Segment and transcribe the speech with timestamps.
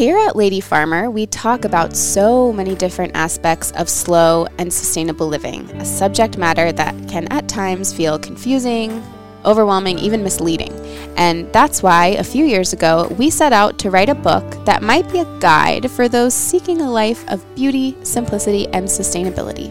[0.00, 5.26] Here at Lady Farmer, we talk about so many different aspects of slow and sustainable
[5.26, 9.02] living, a subject matter that can at times feel confusing,
[9.44, 10.72] overwhelming, even misleading.
[11.18, 14.82] And that's why a few years ago, we set out to write a book that
[14.82, 19.68] might be a guide for those seeking a life of beauty, simplicity, and sustainability.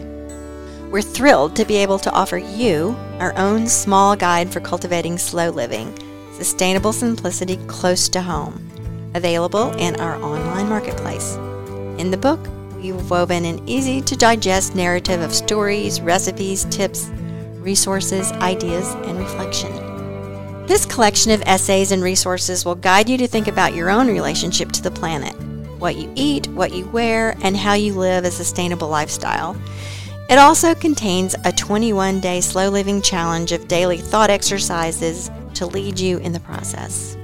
[0.92, 5.50] We're thrilled to be able to offer you our own small guide for cultivating slow
[5.50, 5.92] living,
[6.34, 8.70] sustainable simplicity close to home,
[9.14, 11.34] available in our online marketplace.
[11.98, 12.40] In the book,
[12.76, 17.10] we've woven an easy to digest narrative of stories, recipes, tips,
[17.60, 19.70] resources, ideas, and reflection.
[20.66, 24.70] This collection of essays and resources will guide you to think about your own relationship
[24.72, 25.34] to the planet,
[25.80, 29.56] what you eat, what you wear, and how you live a sustainable lifestyle.
[30.28, 35.98] It also contains a 21 day slow living challenge of daily thought exercises to lead
[35.98, 37.16] you in the process.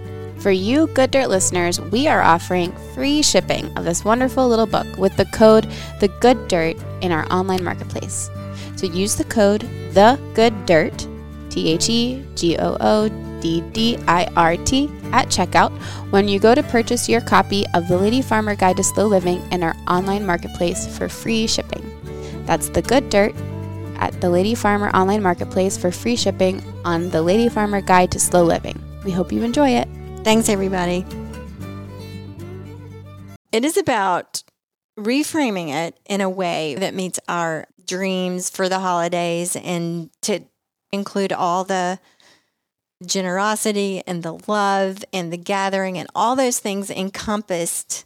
[0.47, 4.87] For you Good Dirt listeners, we are offering free shipping of this wonderful little book
[4.97, 5.67] with the code
[5.99, 8.31] The Good Dirt in our online marketplace.
[8.77, 11.09] So use the code The Good Dirt,
[11.51, 13.09] T H E G O O
[13.41, 15.73] D D I R T, at checkout
[16.13, 19.43] when you go to purchase your copy of The Lady Farmer Guide to Slow Living
[19.51, 21.83] in our online marketplace for free shipping.
[22.47, 23.35] That's The Good Dirt
[23.97, 28.21] at the Lady Farmer online marketplace for free shipping on the Lady Farmer Guide to
[28.21, 28.81] Slow Living.
[29.05, 29.89] We hope you enjoy it.
[30.27, 31.05] Thanks, everybody.
[33.53, 34.43] It is about
[34.99, 40.41] reframing it in a way that meets our dreams for the holidays and to
[40.91, 42.01] include all the
[43.07, 48.05] generosity and the love and the gathering and all those things encompassed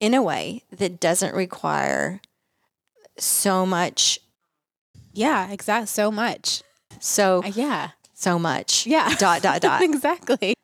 [0.00, 2.22] in a way that doesn't require
[3.18, 4.18] so much
[5.12, 5.88] Yeah, exactly.
[5.88, 6.62] So much.
[6.98, 7.90] so Uh, yeah.
[8.14, 9.14] so much Yeah.
[9.18, 10.54] dot dot dot exactly.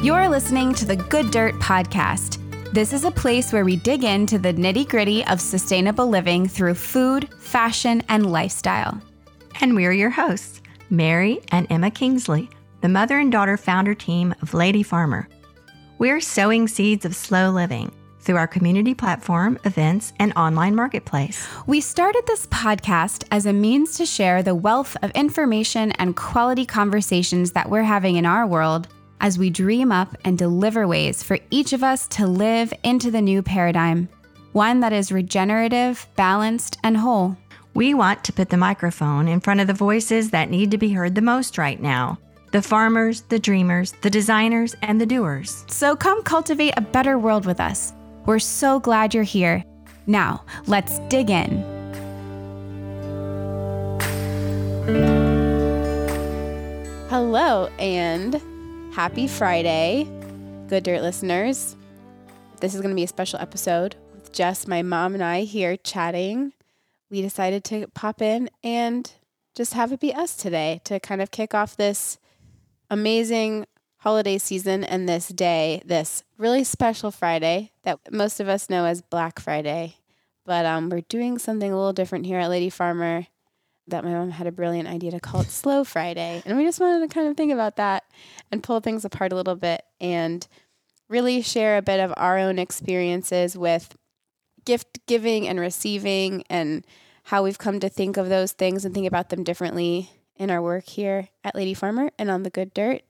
[0.00, 2.38] You're listening to the Good Dirt Podcast.
[2.72, 6.74] This is a place where we dig into the nitty gritty of sustainable living through
[6.74, 9.00] food, fashion, and lifestyle.
[9.60, 12.48] And we're your hosts, Mary and Emma Kingsley,
[12.80, 15.28] the mother and daughter founder team of Lady Farmer.
[15.98, 17.90] We're sowing seeds of slow living
[18.20, 21.44] through our community platform, events, and online marketplace.
[21.66, 26.66] We started this podcast as a means to share the wealth of information and quality
[26.66, 28.86] conversations that we're having in our world
[29.20, 33.20] as we dream up and deliver ways for each of us to live into the
[33.20, 34.08] new paradigm,
[34.52, 37.36] one that is regenerative, balanced, and whole.
[37.74, 40.92] We want to put the microphone in front of the voices that need to be
[40.92, 42.18] heard the most right now
[42.50, 45.64] the farmers, the dreamers, the designers, and the doers.
[45.68, 47.92] So come cultivate a better world with us.
[48.24, 49.62] We're so glad you're here.
[50.06, 51.62] Now, let's dig in.
[57.10, 58.40] Hello and
[58.92, 60.08] happy Friday,
[60.68, 61.76] Good Dirt listeners.
[62.60, 65.76] This is going to be a special episode with Jess, my mom, and I here
[65.76, 66.52] chatting.
[67.10, 69.10] We decided to pop in and
[69.54, 72.18] just have it be us today to kind of kick off this
[72.90, 73.66] amazing
[73.98, 79.02] holiday season and this day, this really special Friday that most of us know as
[79.02, 79.96] Black Friday.
[80.44, 83.26] But um, we're doing something a little different here at Lady Farmer
[83.88, 86.42] that my mom had a brilliant idea to call it Slow Friday.
[86.44, 88.04] And we just wanted to kind of think about that
[88.50, 90.46] and pull things apart a little bit and
[91.08, 93.96] really share a bit of our own experiences with
[94.64, 96.86] gift giving and receiving and
[97.24, 100.62] how we've come to think of those things and think about them differently in our
[100.62, 103.02] work here at Lady Farmer and on the Good Dirt.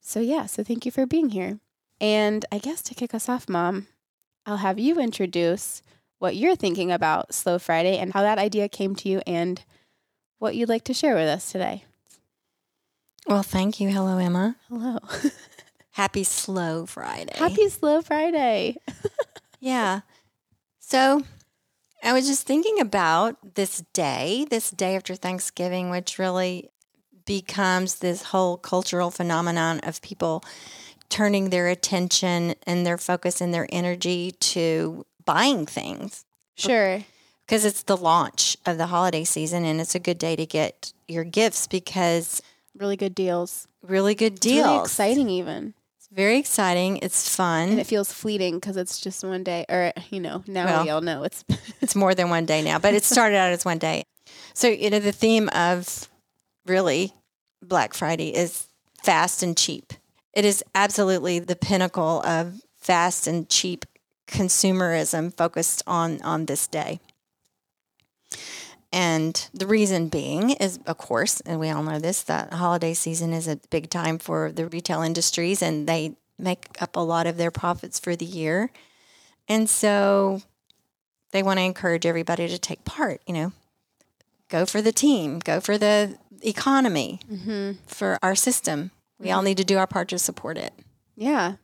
[0.00, 1.58] So, yeah, so thank you for being here.
[2.00, 3.86] And I guess to kick us off, Mom,
[4.44, 5.82] I'll have you introduce
[6.18, 9.62] what you're thinking about Slow Friday and how that idea came to you and
[10.38, 11.84] what you'd like to share with us today.
[13.26, 14.98] well thank you hello emma Hello.
[15.92, 18.76] happy slow friday Happy Slow Friday.
[19.60, 20.00] Yeah.
[20.78, 21.22] So
[22.02, 26.68] I was just thinking about this day, this day after Thanksgiving, which really
[27.24, 30.44] becomes this whole cultural phenomenon of people
[31.08, 36.26] turning their attention and their focus and their energy to buying things
[36.56, 37.00] Sure.
[37.46, 40.92] Because it's the launch of the holiday season and it's a good day to get
[41.08, 42.40] your gifts because
[42.76, 43.68] Really good deals.
[43.82, 44.66] really good deals.
[44.66, 45.74] really exciting, even.
[45.98, 46.98] It's very exciting.
[47.02, 47.68] It's fun.
[47.70, 50.90] And it feels fleeting because it's just one day, or, you know, now Well, we
[50.90, 51.44] all know it's.
[51.80, 54.02] it's more than one day now, but it started out as one day.
[54.54, 56.08] So, you know, the theme of
[56.66, 57.12] really
[57.62, 58.66] Black Friday is
[59.02, 59.92] fast and cheap.
[60.32, 63.84] It is absolutely the pinnacle of fast and cheap
[64.26, 67.00] consumerism focused on on this day.
[68.92, 73.32] And the reason being is, of course, and we all know this, that holiday season
[73.32, 77.36] is a big time for the retail industries and they make up a lot of
[77.36, 78.70] their profits for the year.
[79.48, 80.42] And so
[81.32, 83.52] they want to encourage everybody to take part, you know,
[84.48, 87.72] go for the team, go for the economy, mm-hmm.
[87.86, 88.92] for our system.
[89.18, 89.46] We all mm-hmm.
[89.46, 90.72] need to do our part to support it.
[91.16, 91.54] Yeah.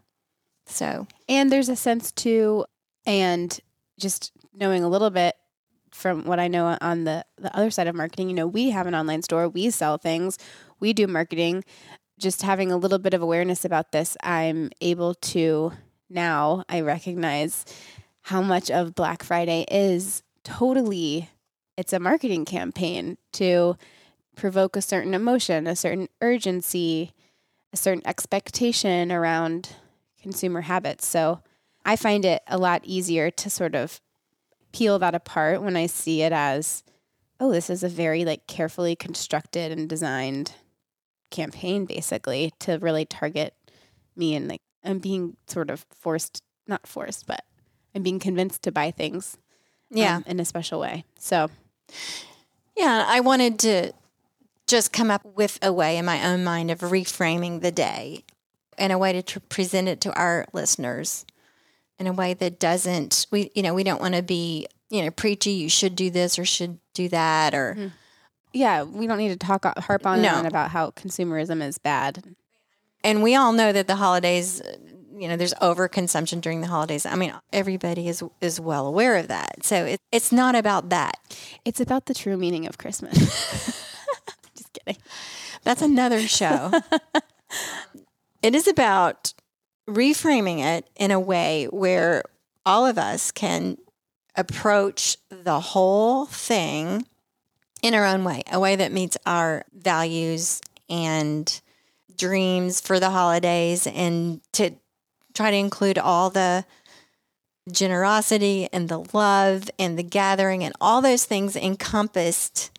[0.66, 2.64] So, And there's a sense too,
[3.06, 3.58] and
[3.98, 5.36] just knowing a little bit
[5.90, 8.86] from what I know on the, the other side of marketing, you know, we have
[8.86, 10.38] an online store, we sell things,
[10.78, 11.64] we do marketing.
[12.18, 15.72] Just having a little bit of awareness about this, I'm able to
[16.10, 17.64] now, I recognize
[18.22, 21.30] how much of Black Friday is totally,
[21.76, 23.76] it's a marketing campaign to
[24.36, 27.12] provoke a certain emotion, a certain urgency,
[27.72, 29.70] a certain expectation around
[30.20, 31.06] consumer habits.
[31.06, 31.40] So
[31.84, 34.00] I find it a lot easier to sort of
[34.72, 36.82] peel that apart when I see it as,
[37.38, 40.52] oh, this is a very like carefully constructed and designed
[41.30, 43.54] campaign basically to really target
[44.16, 47.44] me and like I'm being sort of forced, not forced, but
[47.94, 49.36] I'm being convinced to buy things
[49.90, 50.16] yeah.
[50.16, 51.04] um, in a special way.
[51.18, 51.50] So
[52.76, 53.92] Yeah, I wanted to
[54.66, 58.24] just come up with a way in my own mind of reframing the day
[58.78, 61.26] and a way to tr- present it to our listeners
[62.00, 65.10] in a way that doesn't we you know we don't want to be you know
[65.12, 67.92] preachy you should do this or should do that or
[68.52, 70.28] yeah, we don't need to talk harp on No.
[70.30, 72.34] and on about how consumerism is bad.
[73.04, 74.76] and we all know that the holidays uh,
[75.16, 79.28] you know there's overconsumption during the holidays i mean everybody is is well aware of
[79.28, 81.14] that so it, it's not about that
[81.64, 83.18] It's about the true meaning of Christmas.
[84.56, 85.00] Just kidding.
[85.62, 86.72] That's another show.
[88.42, 89.34] it is about
[89.88, 92.22] reframing it in a way where
[92.64, 93.78] all of us can
[94.36, 97.06] approach the whole thing
[97.82, 101.60] in our own way, a way that meets our values and
[102.16, 104.70] dreams for the holidays, and to
[105.34, 106.64] try to include all the
[107.70, 112.70] generosity and the love and the gathering and all those things encompassed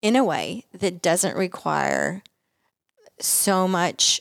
[0.00, 2.22] in a way that doesn't require
[3.20, 4.20] so much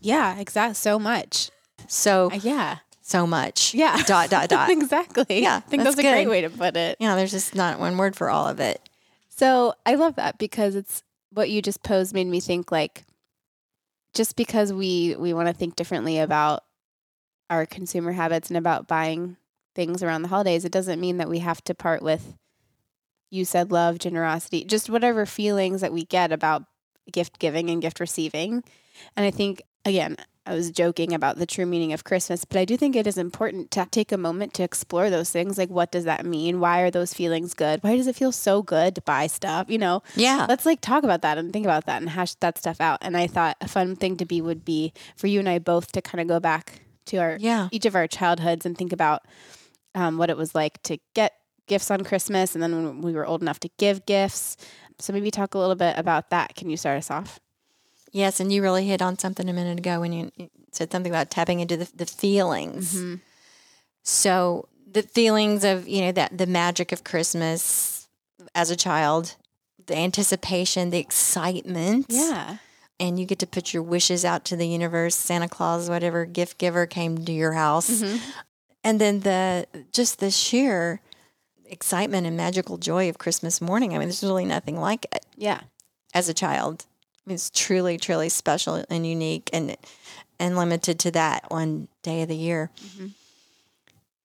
[0.00, 0.74] Yeah, exactly.
[0.74, 1.50] So much.
[1.86, 2.78] so Uh, yeah.
[3.02, 4.02] so much Yeah.
[4.06, 5.42] dot dot dot exactly.
[5.42, 6.96] Yeah, I think that's that's, a great way to put it.
[7.00, 8.80] yeah there's just not one word for all of it
[9.28, 11.02] So I love that because it's
[11.32, 13.04] what you just posed made me think like
[14.14, 16.64] just because we we want to think differently about
[17.50, 19.36] our consumer habits and about buying
[19.74, 22.34] things around the holidays, it doesn't mean that we have to part with
[23.30, 26.64] you said love, generosity, just whatever feelings that we get about
[27.12, 28.64] gift giving and gift receiving.
[29.16, 30.16] And I think again,
[30.46, 33.18] I was joking about the true meaning of Christmas, but I do think it is
[33.18, 35.58] important to take a moment to explore those things.
[35.58, 36.58] Like, what does that mean?
[36.58, 37.82] Why are those feelings good?
[37.82, 39.68] Why does it feel so good to buy stuff?
[39.68, 42.56] You know, yeah let's like talk about that and think about that and hash that
[42.56, 42.98] stuff out.
[43.02, 45.92] And I thought a fun thing to be would be for you and I both
[45.92, 47.68] to kind of go back to our Yeah.
[47.70, 49.22] each of our childhoods and think about
[49.94, 51.34] um, what it was like to get
[51.66, 54.56] gifts on Christmas, and then when we were old enough to give gifts.
[54.98, 56.54] So maybe talk a little bit about that.
[56.54, 57.38] Can you start us off?
[58.12, 60.30] Yes and you really hit on something a minute ago when you
[60.72, 62.94] said something about tapping into the, the feelings.
[62.94, 63.14] Mm-hmm.
[64.02, 68.08] So the feelings of you know that the magic of christmas
[68.54, 69.36] as a child
[69.86, 72.06] the anticipation the excitement.
[72.08, 72.56] Yeah.
[73.00, 76.58] and you get to put your wishes out to the universe santa claus whatever gift
[76.58, 77.90] giver came to your house.
[77.90, 78.16] Mm-hmm.
[78.84, 81.00] And then the just the sheer
[81.66, 83.94] excitement and magical joy of christmas morning.
[83.94, 85.60] I mean there's really nothing like it Yeah.
[86.14, 86.86] as a child
[87.28, 89.76] I mean, it's truly truly special and unique and
[90.40, 93.08] and limited to that one day of the year mm-hmm.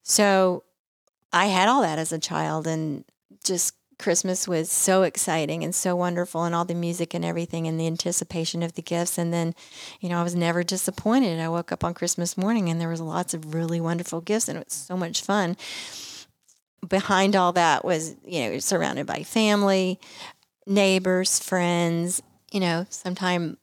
[0.04, 0.64] so
[1.34, 3.04] i had all that as a child and
[3.44, 7.80] just Christmas was so exciting and so wonderful, and all the music and everything, and
[7.80, 9.18] the anticipation of the gifts.
[9.18, 9.56] And then,
[10.02, 11.40] you know, I was never disappointed.
[11.40, 14.58] I woke up on Christmas morning, and there was lots of really wonderful gifts, and
[14.58, 15.56] it was so much fun.
[16.88, 20.00] Behind all that was, you know, surrounded by family,
[20.68, 22.22] neighbors, friends.
[22.54, 23.58] You know, sometime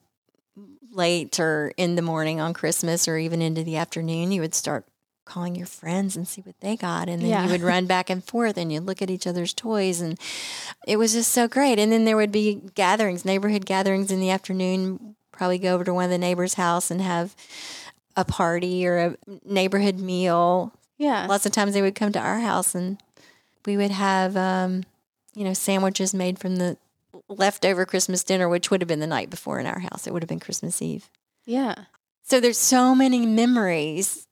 [0.90, 4.84] late or in the morning on Christmas, or even into the afternoon, you would start
[5.24, 7.44] calling your friends and see what they got and then Yeah.
[7.44, 10.18] you would run back and forth and you'd look at each other's toys and
[10.88, 14.30] it was just so great and then there would be gatherings neighborhood gatherings in the
[14.30, 17.36] afternoon probably go over to one of the neighbors house and have
[18.16, 21.26] a party or a neighborhood meal Yeah.
[21.28, 22.98] lots of times they would come to our house and
[23.64, 24.82] we would have um,
[25.36, 26.76] you know sandwiches made from the
[27.28, 30.22] leftover christmas dinner which would have been the night before in our house it would
[30.22, 31.08] have been christmas eve
[31.46, 31.74] Yeah.
[32.24, 34.26] so there's so many memories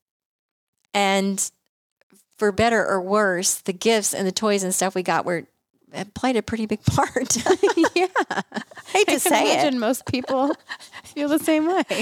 [0.94, 1.50] and
[2.38, 5.44] for better or worse, the gifts and the toys and stuff we got were
[5.92, 7.36] uh, played a pretty big part.
[7.96, 8.06] yeah.
[8.30, 8.52] I
[8.92, 9.52] hate I to say it.
[9.54, 10.54] imagine most people
[11.04, 11.82] feel the same way.
[11.90, 11.96] Yeah,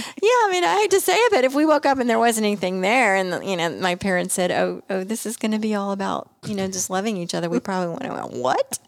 [0.45, 2.45] I mean, I hate to say it, but if we woke up and there wasn't
[2.47, 5.75] anything there, and you know, my parents said, "Oh, oh, this is going to be
[5.75, 8.79] all about you know just loving each other," we probably went, "What?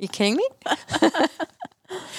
[0.00, 0.48] You kidding me?"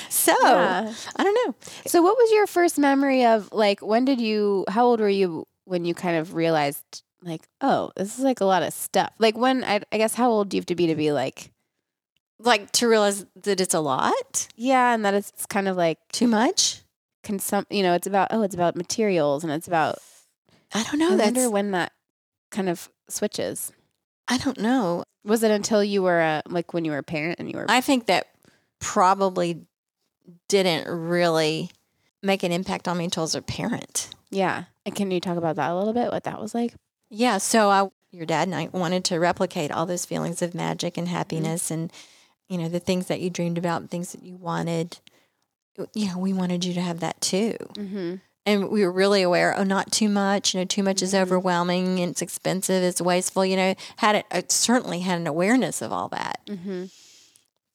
[0.09, 0.93] so Yeah.
[1.15, 1.55] I don't know.
[1.87, 5.47] So, what was your first memory of like when did you, how old were you
[5.65, 9.11] when you kind of realized, like, oh, this is like a lot of stuff?
[9.19, 11.51] Like, when, I, I guess, how old do you have to be to be like,
[12.39, 16.27] Like to realize that it's a lot, yeah, and that it's, kind of like too
[16.27, 16.81] much.
[17.23, 19.99] consum, you know, it's about, oh, it's about materials and it's about,
[20.73, 21.13] I don't know.
[21.13, 21.91] I wonder when that
[22.49, 23.71] kind of switches.
[24.27, 25.03] I don't know.
[25.23, 27.65] Was it until you were, a, like, when you were a parent and you were,
[27.69, 28.27] I think that
[28.79, 29.61] probably
[30.47, 31.69] didn't really
[32.23, 34.09] make an impact on me until I was a parent.
[34.29, 34.65] yeah.
[34.83, 36.73] And can you talk about that a little bit, what that was like?
[37.11, 40.97] Yeah, so I, your dad and I wanted to replicate all those feelings of magic
[40.97, 41.93] and happiness, and
[42.49, 44.97] you know the things that you dreamed about, and things that you wanted.
[45.93, 48.15] You know, we wanted you to have that too, Mm-hmm.
[48.45, 49.55] And we were really aware.
[49.57, 50.53] Oh, not too much.
[50.53, 52.81] You know, too much is overwhelming and it's expensive.
[52.83, 53.45] It's wasteful.
[53.45, 56.85] You know, had it I certainly had an awareness of all that, Mm-hmm.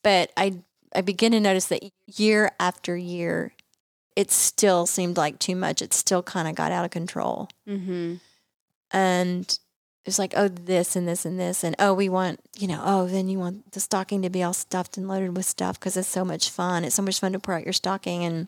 [0.03, 0.55] but I
[0.95, 3.53] I began to notice that year after year,
[4.17, 5.83] it still seemed like too much.
[5.83, 7.49] It still kind of got out of control.
[7.69, 8.15] Mm-hmm.
[8.93, 9.59] and
[10.05, 13.07] it's like oh this and this and this and oh we want you know oh
[13.07, 16.07] then you want the stocking to be all stuffed and loaded with stuff because it's
[16.07, 18.47] so much fun it's so much fun to pour out your stocking and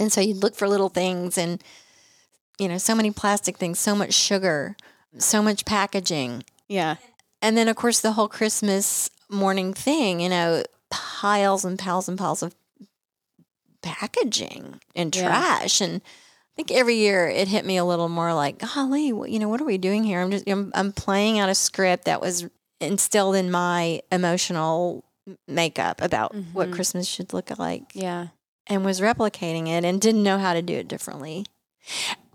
[0.00, 1.62] and so you look for little things and
[2.58, 4.76] you know so many plastic things so much sugar
[5.18, 6.96] so much packaging Yeah.
[7.42, 12.18] and then of course the whole christmas morning thing you know piles and piles and
[12.18, 12.54] piles of
[13.82, 15.22] packaging and Yeah.
[15.28, 19.30] trash and I think every year it hit me a little more like, golly, what,
[19.30, 20.20] you know, what are we doing here?
[20.20, 22.46] I'm just, I'm, I'm playing out a script that was
[22.80, 25.04] instilled in my emotional
[25.48, 26.74] makeup about what Mhm.
[26.74, 28.26] Christmas should look like Yeah.
[28.70, 31.44] And was replicating it and didn't know how to do it differently.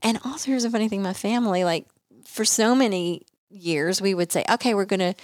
[0.04, 1.88] And also, here's a funny thing my family, like,
[2.26, 5.16] for so many years, we would say, okay, we're going to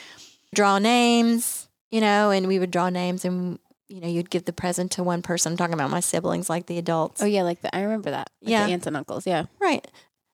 [0.55, 4.53] draw names, you know, and we would draw names and, you know, you'd give the
[4.53, 5.51] present to one person.
[5.51, 7.21] I'm talking about my siblings, like the adults.
[7.21, 8.29] Oh yeah, like the, I remember that.
[8.41, 8.65] Like Yeah.
[8.65, 9.27] the aunts and uncles.
[9.27, 9.45] Yeah.
[9.59, 9.85] Right.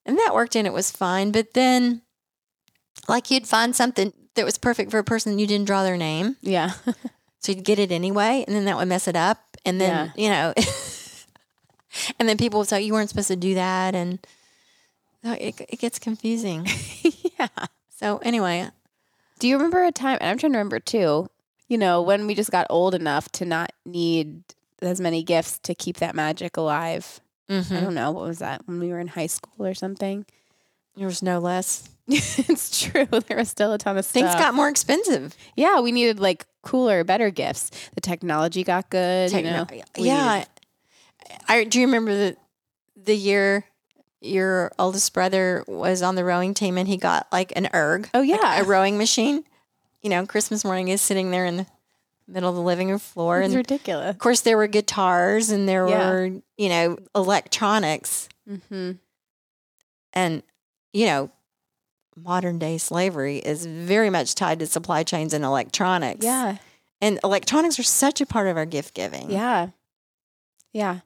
[0.05, 1.31] And that worked and it was fine.
[1.31, 2.03] But then,
[3.09, 6.35] like, you'd find something that was perfect for a person, you didn't draw their name.
[6.41, 6.71] Yeah.
[7.39, 8.43] So you'd get it anyway.
[8.47, 9.37] And then that would mess it up.
[9.67, 10.53] And then, you know,
[12.19, 13.95] and then people would say, you weren't supposed to do that.
[13.95, 14.19] And
[15.23, 16.67] so it, it gets confusing.
[17.39, 17.47] yeah.
[17.89, 18.69] So, anyway,
[19.39, 20.17] Do you remember a time?
[20.21, 21.29] And I'm trying to remember too.
[21.67, 24.43] You know, when we just got old enough to not need
[24.81, 27.19] as many gifts to keep that magic alive.
[27.49, 30.25] I mhm, don't know what was that when we were in high school or something.
[30.95, 31.89] there was no less.
[32.07, 33.05] it's true.
[33.05, 34.13] There was still a ton of stuff.
[34.13, 35.35] Things got more expensive.
[35.55, 37.71] yeah, we needed like cooler, better gifts.
[37.95, 39.31] The technology got good.
[39.31, 39.65] you know,
[39.97, 40.43] yeah.
[41.47, 42.37] I do you remember the
[42.95, 43.65] the year
[44.21, 48.09] your oldest brother was on the rowing team and he got like an erg.
[48.13, 48.61] Oh, like yeah.
[48.61, 49.43] a rowing machine.
[50.01, 51.65] You know, Christmas morning is sitting there in the
[52.27, 54.09] middle of the living room floor, it's and ridiculous.
[54.09, 56.09] of course there were guitars and there Yeah.
[56.11, 56.25] were
[56.57, 58.91] you know electronics Mm-hmm.
[60.13, 60.43] and
[60.93, 61.29] you know
[62.17, 66.25] modern day slavery is very much tied to supply chains and electronics.
[66.25, 66.57] Yeah.
[66.99, 69.29] and electronics are such a part of our gift giving.
[69.29, 69.69] Yeah.
[70.73, 71.01] Yeah.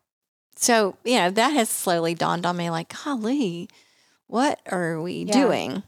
[0.56, 3.68] So, you know, that has slowly dawned on me like, golly,
[4.28, 5.34] what are we Yeah.
[5.34, 5.84] doing?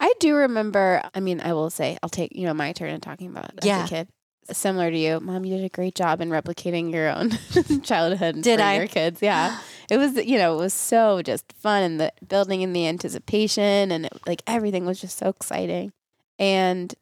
[0.00, 1.02] I do remember.
[1.14, 3.64] I mean, I will say, I'll take you know my turn in talking about it
[3.64, 3.82] Yeah.
[3.82, 4.08] as a kid.
[4.52, 7.30] Similar to you, mom, you did a great job in replicating your own
[7.82, 8.42] childhood.
[8.42, 8.76] Did for I?
[8.76, 9.58] Your kids, yeah.
[9.90, 13.90] It was, you know, it was so just fun and the building in the anticipation
[13.92, 15.92] and it, like everything was just so exciting.
[16.38, 16.94] And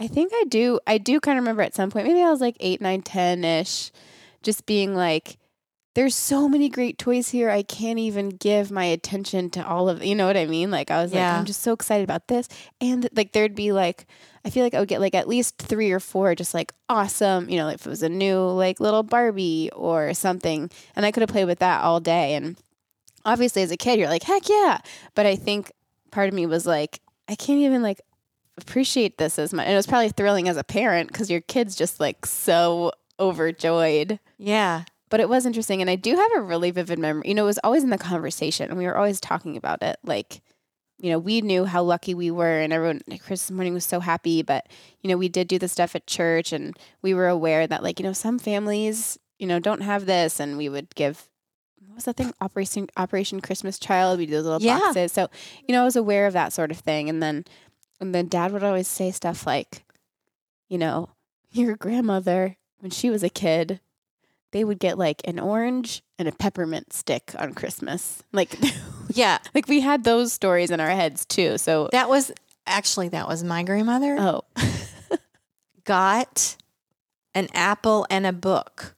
[0.00, 2.40] I think I do, I do kind of remember at some point, maybe I was
[2.40, 3.92] like eight, nine, 10 ish,
[4.42, 5.38] just being like,
[5.94, 7.50] there's so many great toys here.
[7.50, 10.70] I can't even give my attention to all of, you know what I mean?
[10.70, 11.28] Like I was Yeah.
[11.30, 12.48] like, I'm just so excited about this.
[12.80, 14.06] And like there'd be like,
[14.44, 17.48] I feel like I would get like at least three or four just like awesome,
[17.48, 20.70] you know, if it was a new like little Barbie or something.
[20.96, 22.34] And I could have played with that all day.
[22.34, 22.56] And
[23.24, 24.78] obviously as a kid, you're like, heck yeah.
[25.14, 25.70] But I think
[26.10, 28.00] part of me was like, I can't even like
[28.58, 29.64] appreciate this as much.
[29.64, 34.18] And it was probably thrilling as a parent because your kid's just like so overjoyed.
[34.38, 34.84] Yeah.
[35.08, 35.80] But it was interesting.
[35.80, 37.28] And I do have a really vivid memory.
[37.28, 39.98] You know, it was always in the conversation and we were always talking about it.
[40.02, 40.40] Like,
[41.02, 44.40] you know, we knew how lucky we were and everyone, Christmas morning was so happy.
[44.42, 44.68] But,
[45.02, 47.98] you know, we did do the stuff at church and we were aware that, like,
[47.98, 50.38] you know, some families, you know, don't have this.
[50.38, 51.28] And we would give,
[51.84, 52.32] what was that thing?
[52.40, 54.20] Operation, Operation Christmas Child.
[54.20, 54.78] We do those little Yeah.
[54.78, 55.10] boxes.
[55.10, 55.28] So,
[55.66, 57.08] you know, I was aware of that sort of thing.
[57.08, 57.44] And then,
[58.00, 59.84] and then dad would always say stuff like,
[60.68, 61.10] you know,
[61.50, 63.80] your grandmother, when she was a kid,
[64.52, 68.22] they would get like an orange and a peppermint stick on Christmas.
[68.32, 68.56] Like,
[69.12, 71.58] Yeah, like we had those stories in our heads too.
[71.58, 72.32] So, that was
[72.66, 74.44] actually that was my grandmother oh,
[75.84, 76.56] got
[77.34, 78.94] an apple and a book.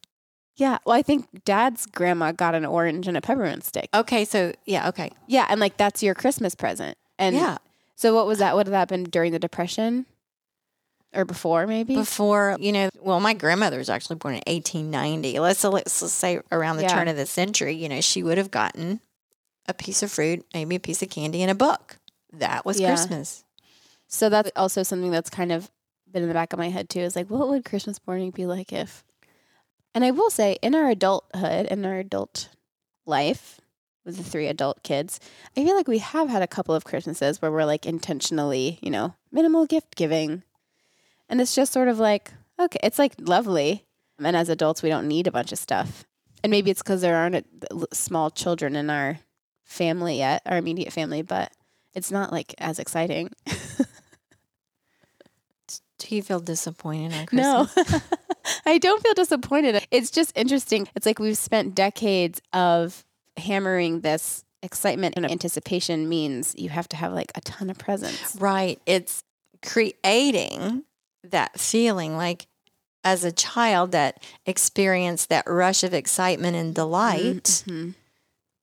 [0.57, 0.78] yeah.
[0.85, 3.88] Well, I think dad's grandma got an orange and a peppermint stick.
[3.95, 5.11] Okay, so yeah, okay.
[5.26, 5.47] Yeah.
[5.49, 6.99] And like that's your Christmas present.
[7.19, 7.59] And yeah.
[7.97, 8.54] so what was that?
[8.54, 10.07] What have been during the Depression
[11.14, 11.94] or before maybe?
[11.94, 15.38] Before, you know, well, my grandmother was actually born in 1890.
[15.38, 16.94] Let's, let's, let's say around the Yeah.
[16.94, 19.00] turn of the century, you know, she would have gotten
[19.66, 21.99] a piece of fruit, maybe a piece of candy, and a book.
[22.33, 22.88] That was Yeah.
[22.88, 23.44] Christmas.
[24.09, 25.71] So that's also something that's kind of
[26.11, 27.00] been in the back of my head too.
[27.00, 29.04] Is like, what would Christmas morning be like if?
[29.94, 32.49] And I will say, in our adulthood, in our adult
[33.06, 33.61] life,
[34.04, 35.18] with the three adult kids,
[35.56, 38.90] I feel like we have had a couple of Christmases where we're like intentionally, you
[38.90, 40.42] know, minimal gift giving,
[41.28, 43.85] and it's just sort of like, okay, it's like lovely.
[44.19, 46.04] And as adults, we don't need a bunch of stuff.
[46.43, 47.47] And maybe it's because there aren't
[47.93, 49.19] small children in our
[49.64, 51.52] family yet, our immediate family, but
[51.95, 53.31] it's not like as exciting.
[55.99, 57.76] Do you feel disappointed on Christmas?
[57.76, 58.00] No,
[58.66, 59.87] I don't feel disappointed.
[59.90, 60.87] It's just interesting.
[60.95, 63.04] It's like we've spent decades of
[63.38, 68.37] hammering this excitement and anticipation means you have to have like a ton of presents.
[68.37, 68.81] Right.
[68.87, 69.23] It's
[69.62, 70.83] creating
[71.31, 72.47] that feeling like
[73.02, 77.95] as a child that experienced that rush of excitement and delight Mhm.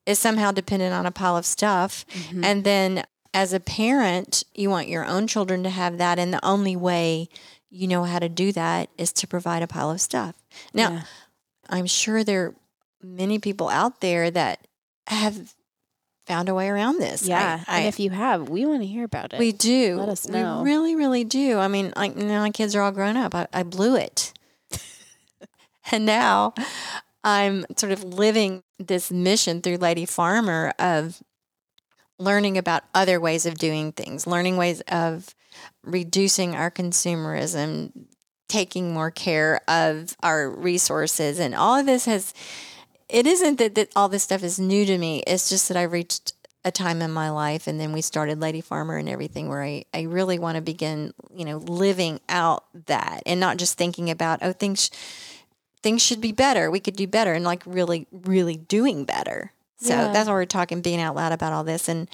[0.06, 2.06] is somehow dependent on a pile of stuff.
[2.10, 2.44] Mhm.
[2.44, 3.04] And then
[3.34, 6.18] as a parent, you want your own children to have that.
[6.20, 7.30] And the only way
[7.70, 10.36] you know how to do that is to provide a pile of stuff.
[10.74, 11.02] Now, Yeah.
[11.70, 12.56] I'm sure there are
[13.02, 14.68] many people out there that
[15.08, 15.54] have
[16.26, 17.28] found a way around this.
[17.28, 17.64] Yeah.
[17.68, 19.40] I, and if you have, we want to hear about it.
[19.40, 19.98] we do.
[19.98, 20.62] Let us know.
[20.62, 21.58] We really, really do.
[21.58, 23.34] I mean, like now my kids are all grown up.
[23.36, 24.34] I, I blew it.
[25.92, 26.54] and now
[27.24, 31.22] I'm sort of living this mission through Lady Farmer of
[32.20, 35.36] learning about other ways of doing things, learning ways of
[35.84, 37.92] reducing our consumerism,
[38.48, 41.40] taking more care of our resources.
[41.40, 42.34] And all of this has,
[43.12, 45.22] it isn't that, that all this stuff is new to me.
[45.28, 48.62] It's just that I reached a time in my life and then we started Lady
[48.62, 53.24] Farmer and everything where I, I really want to begin, you know, living out that
[53.26, 54.92] and not just thinking about, oh, things,
[55.82, 56.70] things should be better.
[56.72, 59.52] We could do better and like really, really doing better.
[59.78, 60.08] So Yeah.
[60.14, 61.90] that's why we're talking, being out loud about all this.
[61.90, 62.08] And,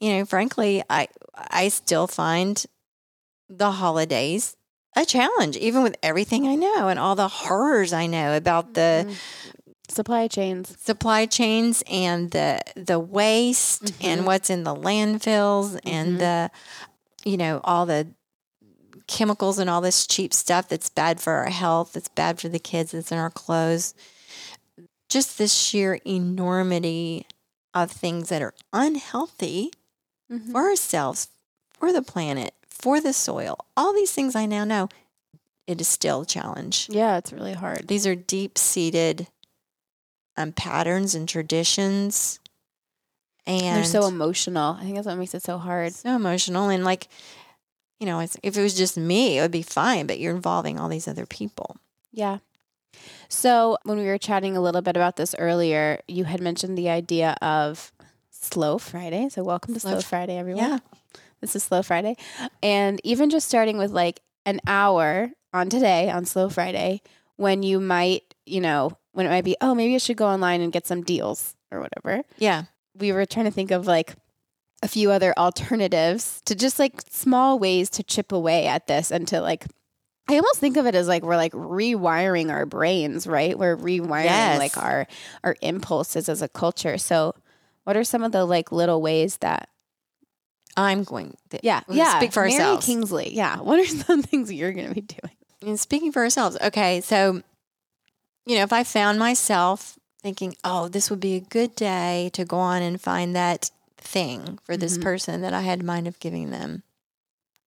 [0.00, 2.64] you know, frankly, I, I still find
[3.48, 4.56] the holidays
[4.94, 9.04] a challenge, even with everything I know and all the horrors I know about the,
[9.08, 9.16] Mhm.
[9.88, 10.74] Supply chains.
[10.80, 14.04] supply chains and the the waste Mhm.
[14.04, 15.80] and what's in the landfills Mhm.
[15.86, 16.50] and the
[17.24, 18.08] you know all the
[19.06, 22.58] chemicals and all this cheap stuff that's bad for our health that's bad for the
[22.58, 23.94] kids that's in our clothes
[25.08, 27.26] just this sheer enormity
[27.74, 29.70] of things that are unhealthy
[30.30, 30.50] Mhm.
[30.52, 31.28] for ourselves
[31.70, 34.88] for the planet for the soil all these things i now know
[35.68, 37.88] it is still a challenge Yeah, it's really hard.
[37.88, 39.26] these are deep seated
[40.36, 42.40] um, patterns and traditions.
[43.46, 44.74] And They're so emotional.
[44.74, 45.92] I think that's what makes it so hard.
[45.92, 46.68] so emotional.
[46.68, 47.08] And like,
[48.00, 50.88] you know, if it was just me, it would be fine, but you're involving all
[50.88, 51.76] these other people.
[52.12, 52.38] Yeah.
[53.28, 56.88] So when we were chatting a little bit about this earlier, you had mentioned the
[56.88, 57.92] idea of
[58.30, 59.28] Slow Friday.
[59.28, 60.64] So welcome to Slow Slow Friday, everyone.
[60.64, 60.78] Yeah.
[61.40, 62.16] This is Slow Friday.
[62.62, 67.02] And even just starting with like an hour on today, on Slow Friday,
[67.36, 70.60] when you might, you know, when it might be, oh, maybe I should go online
[70.60, 72.22] and get some deals or whatever.
[72.38, 72.64] Yeah.
[72.98, 74.14] We were trying to think of like
[74.82, 79.26] a few other alternatives to just like small ways to chip away at this and
[79.28, 79.64] to like
[80.28, 83.58] I almost think of it as like we're like rewiring our brains, right?
[83.58, 84.58] We're rewiring Yes.
[84.58, 85.06] like our
[85.44, 86.98] our impulses as a culture.
[86.98, 87.34] So
[87.84, 89.68] what are some of the like little ways that
[90.76, 91.36] I'm going.
[91.50, 92.18] To, yeah, yeah.
[92.18, 92.84] Speak for Mary ourselves.
[92.84, 93.34] Kingsley.
[93.34, 93.60] Yeah.
[93.60, 95.32] What are some things you're gonna be doing?
[95.62, 96.58] And speaking for ourselves.
[96.60, 97.00] Okay.
[97.00, 97.42] So,
[98.46, 102.44] you know, if I found myself thinking, oh, this would be a good day to
[102.44, 105.02] go on and find that thing for this Mhm.
[105.02, 106.82] person that I had in mind of giving them,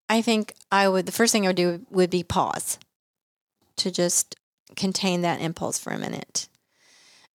[0.08, 2.78] I think I would, the first thing I would do would be pause
[3.76, 4.36] to just
[4.76, 6.48] contain that impulse for a minute.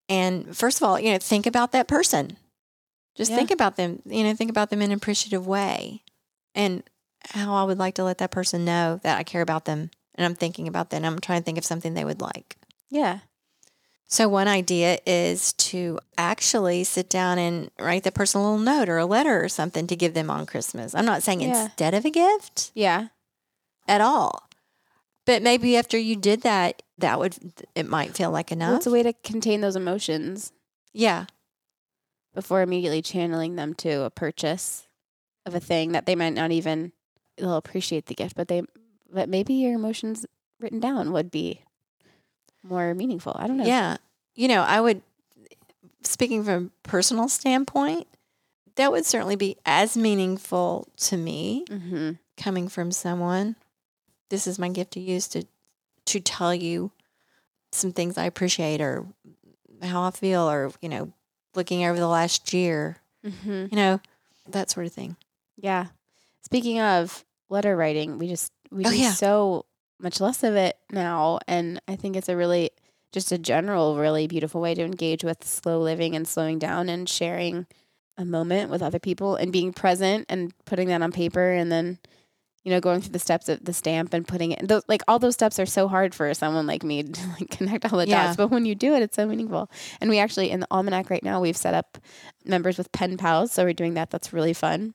[0.08, 2.36] And first of all, you know, think about that person.
[3.14, 3.36] Just Yeah.
[3.36, 6.02] think about them, you know, think about them in an appreciative way
[6.54, 6.82] and
[7.30, 10.24] how I would like to let that person know that I care about them and
[10.24, 11.04] I'm thinking about them.
[11.04, 12.56] I'm trying to think of something they would like.
[12.90, 13.20] Yeah.
[14.14, 18.88] So, one idea is to actually sit down and write the person a little note
[18.88, 20.94] or a letter or something to give them on Christmas.
[20.94, 21.64] I'm not saying Yeah.
[21.64, 23.08] instead of a gift Yeah.
[23.88, 24.48] at all.
[25.26, 28.76] But maybe after you did that, that would it might feel like Well, enough.
[28.76, 30.52] it's a way to contain those emotions
[30.92, 31.26] yeah.
[32.32, 34.86] before immediately channeling them to a purchase
[35.44, 36.92] of a thing that they might not even
[37.36, 38.62] they'll appreciate the gift, but they
[39.12, 40.24] but maybe your emotions
[40.60, 41.62] written down would be
[42.64, 43.36] more meaningful.
[43.38, 43.64] I don't know.
[43.66, 43.98] Yeah.
[44.34, 45.02] You know, I would
[46.02, 48.06] speaking from a personal standpoint,
[48.76, 52.12] that would certainly be as meaningful to me Mm-hmm.
[52.36, 53.56] coming from someone.
[54.30, 55.44] This is my gift to use to
[56.06, 56.90] to tell you
[57.72, 59.06] some things I appreciate or
[59.82, 61.12] how I feel or, you know,
[61.54, 63.66] looking over the last year, Mm-hmm.
[63.70, 64.00] you know,
[64.48, 65.16] that sort of thing.
[65.56, 65.86] Yeah.
[66.42, 69.12] Speaking of letter writing, we just we Oh, do yeah.
[69.12, 69.64] so
[70.04, 72.70] much less of it now, and I think it's a really
[73.12, 77.08] just a general, really beautiful way to engage with slow living and slowing down and
[77.08, 77.66] sharing
[78.18, 81.98] a moment with other people and being present and putting that on paper and then
[82.62, 85.18] you know going through the steps of the stamp and putting it those, like all
[85.18, 88.26] those steps are so hard for someone like me to like connect all the Yeah.
[88.26, 89.68] dots but when you do it it's so meaningful
[90.00, 91.98] and we actually in the almanac right now we've set up
[92.44, 94.94] members with pen pals so we're doing that that's really fun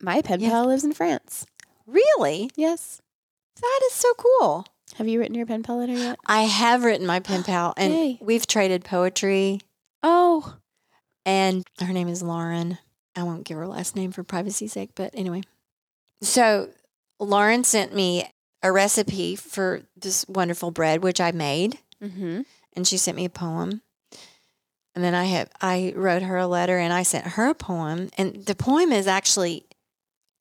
[0.00, 0.48] my pen Yeah.
[0.50, 1.44] pal lives in France
[1.86, 2.50] Really?
[2.56, 3.00] yes
[3.60, 4.66] That is so cool.
[4.96, 7.92] have you written your pen pal letter yet I have written my pen pal and
[7.92, 8.18] Yay.
[8.20, 9.60] we've traded poetry
[10.02, 10.56] oh
[11.28, 12.78] and her name is Lauren.
[13.14, 15.42] I won't give her last name for privacy's sake, but anyway.
[16.22, 16.70] So
[17.20, 22.42] Lauren sent me a recipe for this wonderful bread, which I made, mm-hmm.
[22.72, 23.82] and she sent me a poem.
[24.94, 28.08] And then I have I wrote her a letter and I sent her a poem.
[28.16, 29.66] And the poem is actually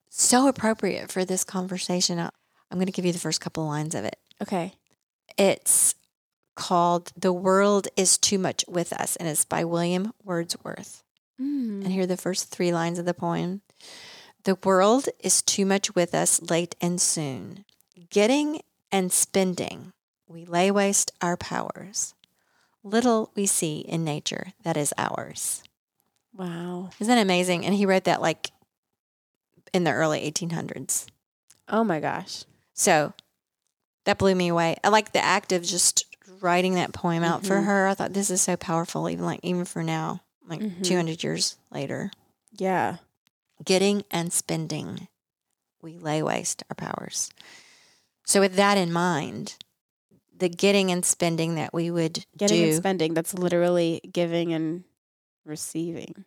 [0.10, 2.18] so appropriate for this conversation.
[2.18, 2.30] I-
[2.70, 4.18] I'm going to give you the first couple of lines of it.
[4.42, 4.74] okay
[5.38, 5.96] It's
[6.56, 11.04] called The World is Too Much with Us, and it's by William Wordsworth.
[11.40, 11.84] mm.
[11.84, 13.62] And here are the first three lines of the poem
[14.44, 17.64] The world is too much with us late and soon.
[18.10, 19.94] Getting and spending,
[20.28, 22.14] we lay waste our powers.
[22.84, 25.62] Little we see in nature that is ours.
[26.34, 27.66] wow Isn't that amazing?
[27.66, 28.52] And he wrote that like
[29.74, 31.08] in the early 1800s.
[31.68, 32.46] oh my gosh
[32.78, 33.14] So
[34.06, 34.78] that blew me away.
[34.84, 36.06] I like the act of just
[36.40, 37.66] writing that poem out for Mhm.
[37.66, 37.88] her.
[37.88, 40.84] I thought this is so powerful, even like even for now, like Mhm.
[40.84, 42.12] 200 years later.
[42.54, 42.98] yeah
[43.66, 45.08] Getting and spending,
[45.82, 47.30] we lay waste our powers.
[48.26, 49.56] So with that in mind,
[50.36, 54.84] the getting and spending that we would getting do and spending that's literally giving and
[55.44, 56.26] receiving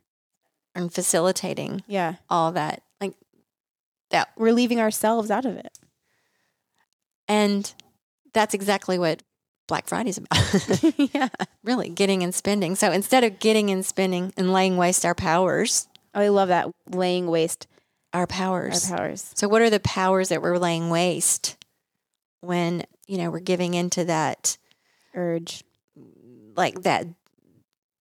[0.75, 3.15] and facilitating yeah all that, like
[4.11, 5.79] that, we're leaving ourselves out of it
[7.31, 7.73] and
[8.35, 9.23] that's exactly what
[9.69, 10.35] Black Friday's about.
[11.15, 11.29] yeah
[11.63, 12.75] really getting and spending.
[12.75, 16.69] So instead of getting and spending and laying waste our powers, oh i love that
[16.89, 17.67] laying waste
[18.13, 18.91] our powers.
[18.91, 19.31] our powers.
[19.35, 21.57] So what are the powers that we're laying waste
[22.41, 24.57] when, you know, we're giving into that
[25.15, 25.63] urge
[26.57, 27.07] like that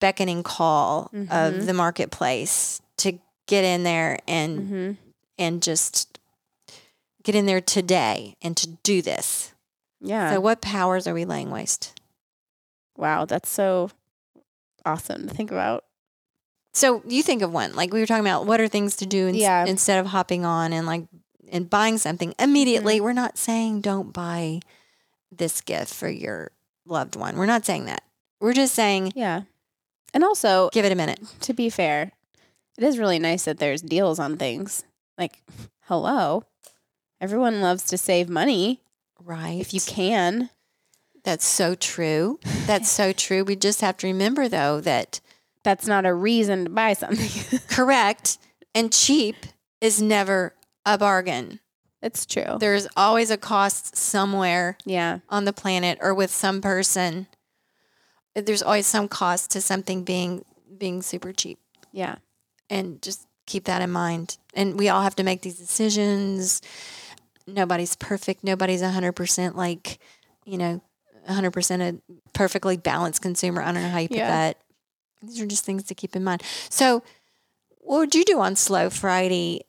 [0.00, 1.30] beckoning call Mhm.
[1.30, 4.92] of the marketplace to get in there and mm-hmm.
[5.38, 6.09] and just
[7.22, 9.52] get in there today and to do this.
[10.00, 12.00] yeah So what powers are we laying waste?
[12.96, 13.90] wow that's so
[14.84, 15.84] awesome to think about
[16.72, 19.26] So you think of one, like we were talking about, what are things to do
[19.28, 19.64] ins- Yeah.
[19.66, 21.04] instead of hopping on and like
[21.52, 22.96] and buying something immediately?
[22.96, 23.04] Mm-hmm.
[23.04, 24.60] We're not saying don't buy
[25.32, 26.52] this gift for your
[26.86, 27.36] loved one.
[27.36, 28.02] We're not saying that.
[28.40, 29.42] We're just saying yeah
[30.14, 31.20] and also give it a minute.
[31.42, 32.12] to be fair
[32.78, 34.84] it is really nice that there's deals on things
[35.18, 35.42] like
[35.82, 36.44] hello
[37.20, 38.80] everyone loves to save money
[39.22, 39.60] Right.
[39.60, 40.50] if you can
[41.24, 42.38] That's so true.
[42.66, 43.44] That's so true.
[43.44, 45.20] We just have to remember though that
[45.62, 48.38] that's not a reason to buy something correct
[48.74, 49.36] and cheap
[49.80, 50.54] is never
[50.86, 51.60] a bargain.
[52.02, 57.26] it's true There's always a cost somewhere yeah on the planet or with some person.
[58.34, 60.44] There's always some cost to something being
[60.78, 61.58] being super cheap.
[61.92, 62.16] yeah
[62.70, 64.38] And just keep that in mind.
[64.54, 66.62] And we all have to make these decisions.
[67.54, 68.44] Nobody's perfect.
[68.44, 69.98] Nobody's 100% like,
[70.44, 70.80] you know,
[71.28, 72.00] 100% a
[72.32, 73.62] perfectly balanced consumer.
[73.62, 74.28] I don't know how you put Yeah.
[74.28, 74.58] that.
[75.22, 76.42] These are just things to keep in mind.
[76.70, 77.02] So,
[77.82, 79.62] what would you do on Slow Friday?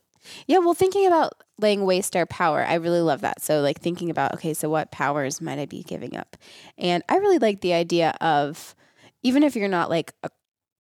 [0.48, 3.42] Yeah, well, thinking about laying waste our power, I really love that.
[3.42, 6.38] So, like, thinking about, okay, so what powers might I be giving up?
[6.78, 8.76] And I really like the idea of,
[9.24, 10.30] even if you're not like a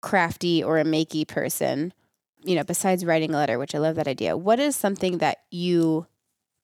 [0.02, 1.94] crafty or a makey person,
[2.44, 5.40] you know, besides writing a letter, which I love that idea, what is something that
[5.52, 6.08] you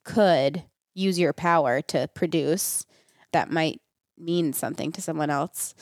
[0.08, 0.64] could
[0.96, 2.88] use your power to produce
[3.34, 3.82] that might
[4.18, 5.76] mean something to someone else,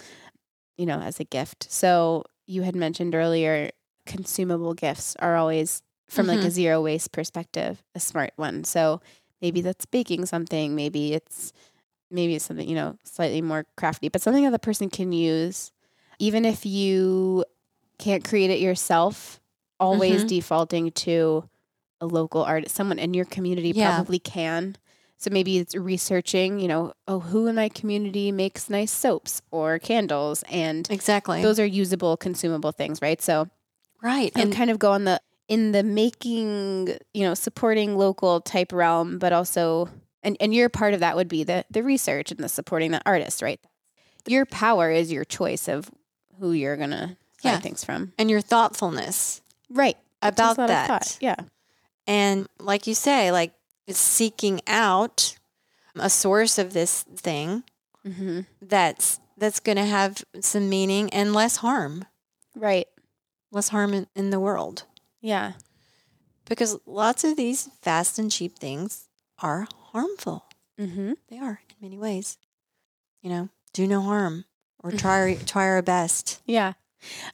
[0.77, 1.67] you know, as a gift?
[1.71, 3.71] So, you had mentioned earlier,
[4.05, 8.63] consumable gifts are always from like a zero waste perspective, a smart one.
[8.65, 9.01] So
[9.41, 11.53] maybe that's baking something, maybe it's
[12.11, 15.71] maybe it's something, you know, slightly more crafty, but something that the person can use,
[16.19, 17.45] even if you
[17.99, 19.41] can't create it yourself,
[19.79, 20.27] always Mhm.
[20.27, 21.49] defaulting to
[22.01, 23.93] a local artist, someone in your community Yeah.
[23.95, 24.75] probably can.
[25.17, 29.79] So maybe it's researching, you know, oh, who in my community makes nice soaps or
[29.79, 31.41] candles, and Exactly.
[31.41, 33.21] those are usable, consumable things, right?
[33.21, 33.47] So
[34.03, 34.31] right.
[34.36, 38.73] and And kind of go on the in the making, you know, supporting local type
[38.73, 39.89] realm, but also
[40.21, 43.01] and and your part of that would be the the research and the supporting the
[43.05, 43.60] artist, right?
[44.27, 45.89] Your power is your choice of
[46.39, 47.60] who you're gonna Yeah.
[47.60, 49.97] things from, and your thoughtfulness right?
[50.21, 50.88] About that.
[50.88, 51.36] thought, yeah.
[52.08, 53.54] And like you say, like
[53.89, 55.38] seeking out
[55.96, 57.63] a source of this thing
[58.06, 62.06] hmm that's that's going to have some meaning and less harm,
[62.56, 62.88] Right.
[63.52, 64.84] less harm in, in the world.
[65.22, 65.54] Yeah.
[66.46, 69.08] Because lots of these fast and cheap things
[69.39, 70.46] are harmful.
[70.80, 71.13] Mm-hmm.
[71.30, 72.38] They are in many ways.
[73.22, 74.46] You know, do no harm
[74.84, 76.41] or try try our best.
[76.46, 76.74] Yeah.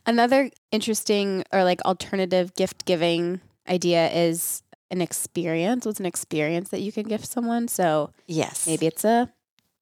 [0.06, 5.86] Another interesting or like alternative gift giving idea is an experience.
[5.86, 7.68] What's an experience that you can gift someone?
[7.68, 8.68] So Yes.
[8.68, 9.32] maybe it's a,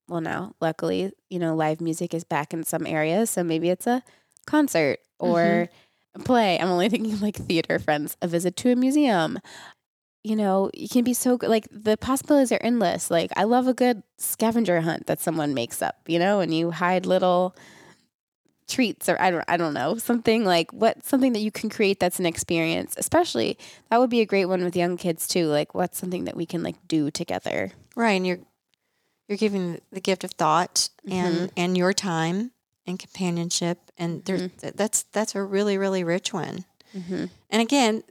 [0.07, 3.29] well, now, luckily, you know, live music is back in some areas.
[3.29, 4.03] So maybe it's a
[4.45, 6.21] concert or mm-hmm.
[6.21, 6.59] a play.
[6.59, 9.39] I'm only thinking like theater friends, a visit to a museum.
[10.23, 11.49] You know, you can be so good.
[11.49, 13.09] Like the possibilities are endless.
[13.09, 16.71] Like I love a good scavenger hunt that someone makes up, you know, and you
[16.71, 17.55] hide little
[18.69, 21.99] treats or I don't I don't know something like what something that you can create
[21.99, 23.57] that's an experience especially
[23.89, 26.45] that would be a great one with young kids too like what's something that we
[26.45, 28.39] can like do together Right, and you're
[29.27, 31.45] you're giving the gift of thought and Mm-hmm.
[31.57, 32.51] and your time
[32.87, 34.69] and companionship, and there's Mm-hmm.
[34.75, 36.65] that's that's a really really rich one.
[36.95, 37.25] mm-hmm.
[37.49, 38.03] And again,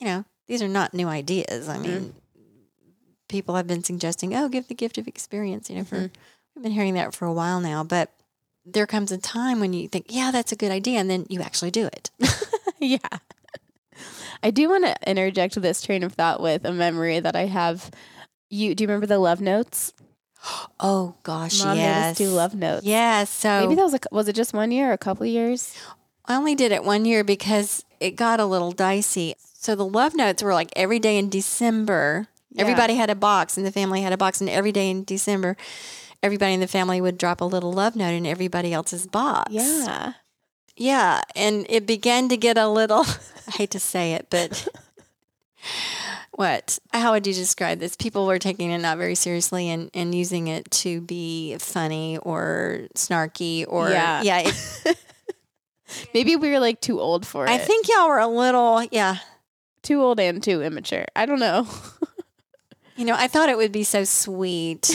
[0.00, 1.68] you know, these are not new ideas.
[1.68, 2.14] I mean,
[3.28, 5.70] people have been suggesting, oh, give the gift of experience.
[5.70, 6.10] You know, for
[6.54, 8.10] we've been hearing that for a while now, but
[8.64, 11.40] there comes a time when you think, yeah, that's a good idea, and then you
[11.40, 12.10] actually do it.
[12.78, 12.98] yeah.
[14.42, 17.90] I do want to interject this train of thought with a memory that I have.
[18.50, 19.92] You do you remember the love notes?
[20.80, 22.84] oh gosh, Mom yes, do love notes.
[22.84, 25.76] Yes, so Maybe that was a, was it just one year or a couple years?
[26.26, 29.34] I only did it one year because it got a little dicey.
[29.54, 32.28] So the love notes were like every day in December.
[32.50, 32.62] Yeah.
[32.62, 35.56] Everybody had a box, and the family had a box, and every day in December,
[36.24, 39.52] everybody in the family would drop a little love note in everybody else's box.
[39.52, 40.14] Yeah.
[40.76, 43.04] Yeah, and it began to get a little.
[43.46, 44.66] I hate to say it, but
[46.32, 46.78] what?
[46.92, 47.94] How would you describe this?
[47.94, 52.88] People were taking it not very seriously and, and using it to be funny or
[52.96, 54.22] snarky or Yeah.
[54.22, 54.42] yeah.
[54.46, 54.98] It,
[56.14, 57.50] Maybe we were like too old for it.
[57.50, 59.18] I think y'all were a little yeah.
[59.82, 61.04] too old and too immature.
[61.14, 61.68] I don't know.
[62.96, 64.88] You know, I thought it would be so sweet.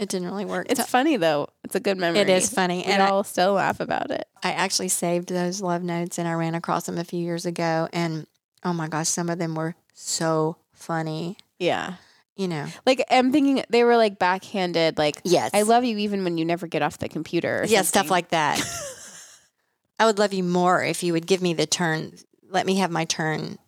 [0.00, 0.66] It didn't really work.
[0.70, 1.48] It's funny though.
[1.62, 2.20] It's a good memory.
[2.20, 4.26] it is funny, We and I'll still laugh about it.
[4.42, 7.86] I actually saved those love notes, and I ran across them a few years ago,
[7.92, 8.26] and
[8.64, 11.36] oh my gosh, some of them were so funny.
[11.58, 11.94] Yeah.
[12.36, 16.24] You know, Like I'm thinking they were like backhanded, like yes, I love you even
[16.24, 17.66] when you never get off the computer.
[17.68, 18.58] Yeah, stuff like that.
[19.98, 22.14] I would love you more if you would give me the turn,
[22.48, 23.58] let me have my turn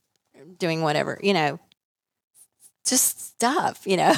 [0.58, 1.60] doing whatever, you know,
[2.86, 4.14] just stuff, you know.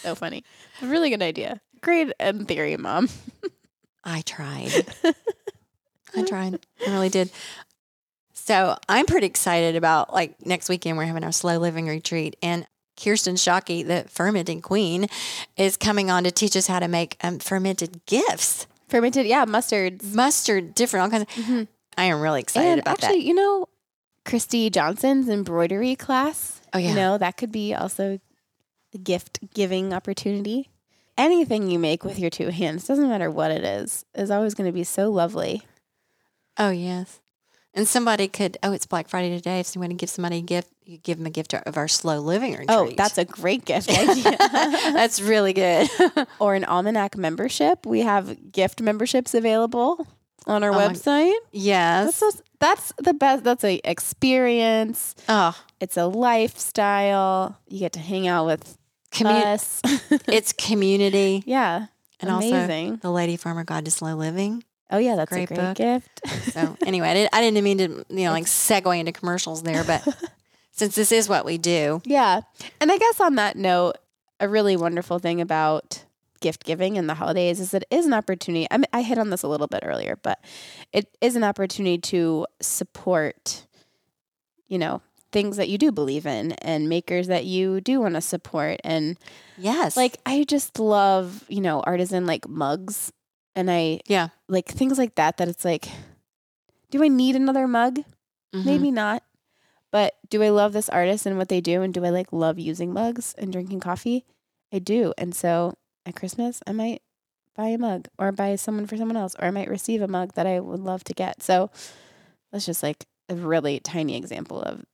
[0.00, 0.44] so funny.
[0.84, 1.60] Really good idea.
[1.80, 3.08] Great in theory, mom.
[4.04, 4.86] I tried.
[6.16, 6.58] I tried.
[6.86, 7.30] I really did.
[8.32, 12.66] So I'm pretty excited about like next weekend we're having our slow living retreat and
[13.02, 15.06] Kirsten Shockey, the fermenting queen,
[15.56, 18.66] is coming on to teach us how to make um, fermented gifts.
[18.88, 20.14] Fermented, yeah, mustards.
[20.14, 23.66] Mustard, different all kinds of I am really excited and about actually, you know,
[24.24, 26.60] Christy Johnson's embroidery class.
[26.72, 26.90] Oh, yeah.
[26.90, 28.20] You know, that could be also
[28.94, 30.70] a gift giving opportunity.
[31.16, 34.68] Anything you make with your two hands, doesn't matter what it is, is always going
[34.68, 35.62] to be so lovely.
[36.58, 37.20] Oh yes.
[37.72, 39.60] And somebody could oh, it's Black Friday today.
[39.60, 42.18] If someone to give somebody a gift, you give them a gift of our slow
[42.20, 42.68] living retreat.
[42.70, 44.36] Oh, that's a great gift idea.
[44.38, 45.88] that's really good.
[46.40, 47.84] or an almanac membership.
[47.86, 50.06] We have gift memberships available
[50.46, 51.34] on our Oh my- website.
[51.52, 52.18] yes.
[52.20, 53.42] That's, so, that's the best.
[53.44, 55.14] That's a experience.
[55.28, 57.58] oh, It's a lifestyle.
[57.68, 58.76] You get to hang out with
[59.14, 59.80] commu- us.
[60.28, 61.42] it's community.
[61.46, 61.86] yeah.
[62.20, 62.90] And Amazing.
[62.90, 64.62] also the Lady Farmer Guide to Slow Living.
[64.90, 65.76] oh yeah, that's Great a great book.
[65.76, 66.20] gift.
[66.52, 69.84] So anyway, I didn't, I didn't mean to you know like segue into commercials there,
[69.84, 70.06] but
[70.72, 72.40] since this is what we do, yeah.
[72.80, 73.96] And I guess on that note,
[74.40, 76.04] a really wonderful thing about
[76.40, 78.66] gift giving in the holidays is that it is an opportunity.
[78.70, 80.38] I, mean, I hit on this a little bit earlier, but
[80.92, 83.66] it is an opportunity to support,
[84.68, 85.00] you know,
[85.34, 89.18] things that you do believe in and makers that you do want to support and
[89.58, 89.96] Yes.
[89.96, 93.12] like I just love, you know, artisan like mugs
[93.54, 94.28] and I Yeah.
[94.48, 95.88] like things like that that it's like
[96.90, 97.98] do I need another mug?
[98.54, 98.64] Mhm.
[98.64, 99.22] Maybe not.
[99.90, 102.58] But do I love this artist and what they do and do I like love
[102.58, 104.24] using mugs and drinking coffee?
[104.72, 105.12] I do.
[105.18, 105.74] And so
[106.06, 107.02] at Christmas I might
[107.56, 110.34] buy a mug or buy someone for someone else or I might receive a mug
[110.34, 111.42] that I would love to get.
[111.42, 111.70] So
[112.52, 114.84] that's just like a really tiny example of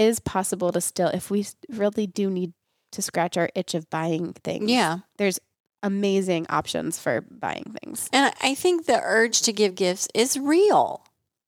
[0.00, 2.54] is possible to still if we really do need
[2.92, 4.70] to scratch our itch of buying things.
[4.70, 4.98] Yeah.
[5.18, 5.38] There's
[5.82, 8.08] amazing options for buying things.
[8.12, 11.02] And I- think the urge to give gifts is real.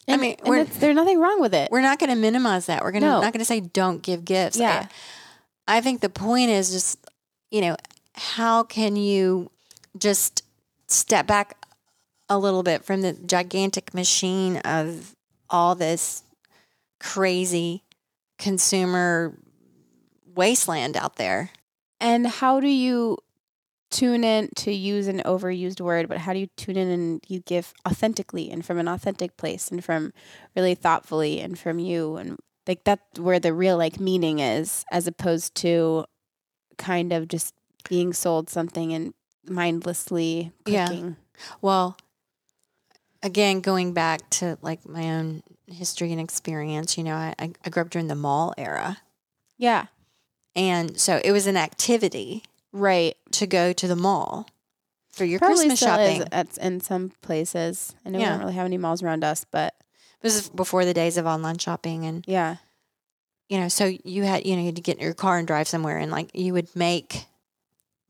[0.09, 1.71] I mean, and we're- there's nothing wrong with it.
[1.71, 2.83] We're not going to minimize that.
[2.83, 3.21] We're going to No.
[3.21, 4.59] not going to say don't give gifts.
[4.59, 4.87] Yeah.
[5.67, 6.99] I, I think the point is just,
[7.51, 7.77] you know,
[8.15, 9.51] how can you
[9.99, 10.43] just
[10.89, 11.57] step back
[12.29, 15.15] a little bit from the gigantic machine of
[15.51, 16.23] all this
[17.01, 17.83] crazy
[18.39, 19.39] consumer
[20.35, 21.51] wasteland out there?
[22.01, 23.19] And how do you
[23.91, 27.41] tune in to use an overused word, but how do you tune in and you
[27.41, 30.13] give authentically and from an authentic place and from
[30.57, 35.07] really thoughtfully and from you and like that's where the real like meaning is as
[35.07, 36.05] opposed to
[36.79, 37.55] kind of just
[37.89, 39.13] being sold something and
[39.47, 41.11] mindlessly Yeah.
[41.61, 41.97] Well,
[43.23, 47.83] again, going back to like my own history and experience, you know, I, I grew
[47.83, 48.99] up during the mall era.
[49.59, 49.87] Yeah.
[50.57, 53.17] And so it was an activity Right.
[53.33, 54.47] to go to the mall
[55.11, 56.23] for your Probably Christmas shopping.
[56.23, 57.95] is at, in some places.
[58.05, 59.75] I know we don't really have any malls around us, but
[60.21, 62.57] This is before the days of online shopping and yeah.
[63.49, 65.47] you know, so you had you know, you had to get in your car and
[65.47, 67.27] drive somewhere and like you would make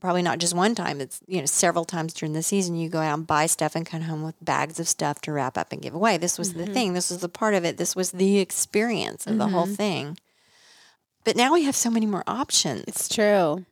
[0.02, 2.98] probably not just one time, it's you know, several times during the season you go
[2.98, 5.80] out and buy stuff and come home with bags of stuff to wrap up and
[5.80, 6.18] give away.
[6.18, 6.74] This was the Mhm.
[6.74, 6.92] thing.
[6.92, 7.76] This was the part of it.
[7.76, 9.76] This was the experience of the whole Mhm.
[9.76, 10.18] thing.
[11.22, 12.82] But now we have so many more options.
[12.88, 13.64] It's true.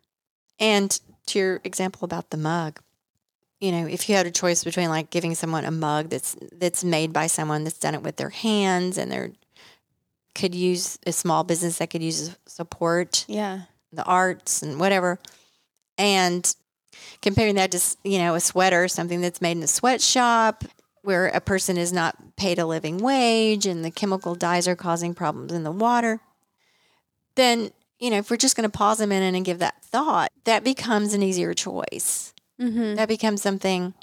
[0.60, 2.78] And to your example about the mug,
[3.58, 6.84] you know, if you had a choice between like giving someone a mug that's that's
[6.84, 9.32] made by someone that's done it with their hands and they're
[10.36, 13.62] could use a small business that could use support Yeah.
[13.92, 15.18] the arts and whatever,
[16.00, 16.56] and
[17.20, 20.64] comparing that to you know a sweater, something that's made in a sweatshop
[21.02, 25.14] where a person is not paid a living wage and the chemical dyes are causing
[25.14, 26.20] problems in the water,
[27.36, 30.32] then you know if we're just going to pause a minute and give that thought,
[30.44, 32.32] that becomes an easier choice.
[32.60, 32.96] Mm-hmm.
[32.96, 33.94] That becomes something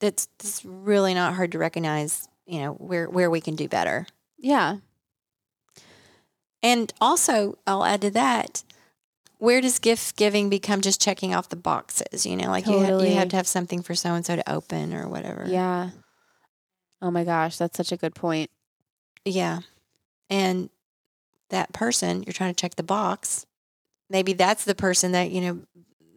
[0.00, 2.28] that's, that's really not hard to recognize.
[2.46, 4.06] You know where where we can do better.
[4.38, 4.76] Yeah.
[6.62, 8.64] And also, I'll add to that,
[9.38, 12.24] where does gift giving become just checking off the boxes?
[12.26, 14.50] You know, like you, have, you have to have something for so and so to
[14.50, 15.44] open or whatever.
[15.46, 15.90] Yeah.
[17.02, 18.50] Oh my gosh, that's such a good point.
[19.24, 19.60] Yeah.
[20.30, 20.70] And
[21.50, 23.46] that person, you're trying to check the box.
[24.08, 25.60] Maybe that's the person that, you know,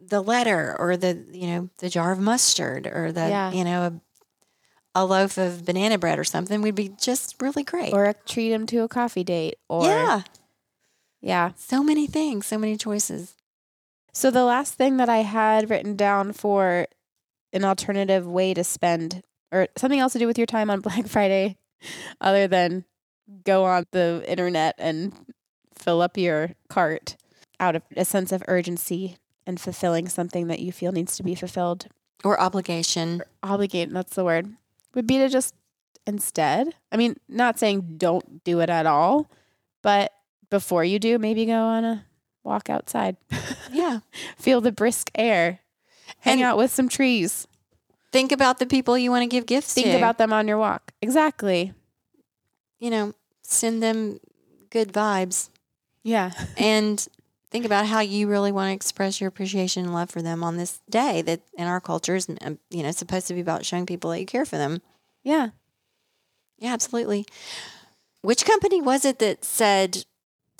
[0.04, 3.52] the letter or the, you know, the jar of mustard or the, Yeah.
[3.52, 4.00] you know, a,
[4.94, 7.92] a loaf of banana bread or something would be just really great.
[7.92, 9.56] Or uh, treat them to a coffee date.
[9.68, 10.22] Or yeah.
[11.20, 11.52] Yeah.
[11.56, 13.36] So many things, so many choices.
[14.12, 16.86] So the last thing that I had written down for
[17.52, 21.06] an alternative way to spend or something else to do with your time on Black
[21.06, 21.56] Friday
[22.20, 22.84] other than
[23.44, 25.12] go on the internet and
[25.74, 27.16] fill up your cart
[27.58, 31.34] out of a sense of urgency and fulfilling something that you feel needs to be
[31.34, 31.86] fulfilled.
[32.24, 33.22] Or obligation.
[33.42, 34.54] Obligate, that's the word.
[34.94, 35.54] Would be to just
[36.06, 36.74] instead.
[36.92, 39.30] I mean, not saying don't do it at all,
[39.82, 40.12] but
[40.50, 42.04] before you do, maybe go on a
[42.44, 43.16] walk outside.
[43.72, 44.00] Yeah.
[44.36, 45.60] Feel the brisk air.
[46.20, 47.46] Hang And- out with some trees.
[48.12, 49.96] Think about the people you want to give gifts Think to.
[49.96, 50.90] about them on your walk.
[51.00, 51.72] Exactly.
[52.80, 54.18] you know, send them
[54.70, 55.50] good vibes
[56.02, 56.32] Yeah.
[56.56, 57.06] and
[57.52, 60.56] think about how you really want to express your appreciation and love for them on
[60.56, 63.86] this day that in our culture is um, you know supposed to be about showing
[63.86, 64.82] people that you care for them.
[65.22, 65.50] Yeah.
[66.58, 67.24] Yeah, absolutely.
[68.22, 70.04] Which company was it that said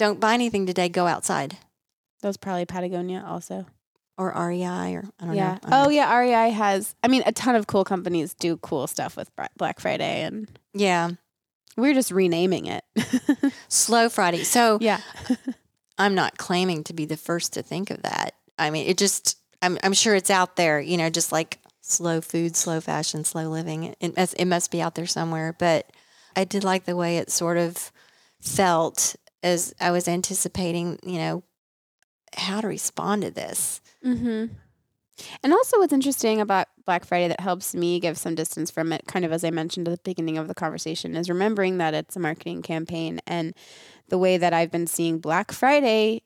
[0.01, 1.59] don't buy anything today, go outside?
[2.23, 3.67] That was probably Patagonia also.
[4.19, 5.53] Or REI or I don't Yeah.
[5.53, 5.59] know.
[5.65, 5.91] I Oh, know.
[5.91, 6.15] yeah.
[6.19, 10.23] REI has, I mean, a ton of cool companies do cool stuff with Black Friday,
[10.23, 11.11] and Yeah.
[11.77, 12.85] we're just renaming it.
[13.69, 14.43] Slow Friday.
[14.45, 15.01] So yeah.
[15.99, 18.35] I'm not claiming to be the first to think of that.
[18.59, 22.21] I mean, it just I'm I'm sure it's out there, you know, just like slow
[22.23, 23.85] food, slow fashion, slow living.
[23.85, 25.91] It, it it must be out there somewhere, but
[26.37, 27.91] I did like the way it sort of
[28.41, 31.43] felt as I was anticipating, you know,
[32.37, 33.81] how to respond to this.
[34.05, 34.55] Mm-hmm.
[35.43, 39.03] And also, what's interesting about Black Friday that helps me give some distance from it,
[39.07, 42.17] kind of as I mentioned at the beginning of the conversation, is remembering that it's
[42.17, 43.55] a marketing campaign and
[44.09, 46.23] the way that I've been seeing Black Friday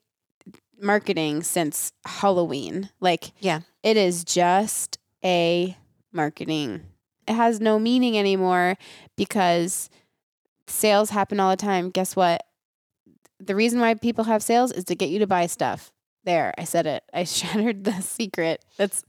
[0.80, 2.90] marketing since Halloween.
[3.00, 3.60] Like, Yeah.
[3.82, 5.76] it is just a
[6.12, 6.82] marketing.
[7.26, 8.76] It has no meaning anymore
[9.16, 9.88] because
[10.66, 11.90] sales happen all the time.
[11.90, 12.44] Guess what?
[13.46, 15.92] The reason why people have sales is to get you to buy stuff.
[16.24, 17.04] There, I said it.
[17.12, 18.64] I shattered the secret.
[18.76, 19.04] That's